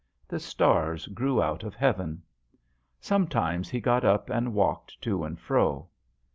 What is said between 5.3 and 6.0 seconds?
fro.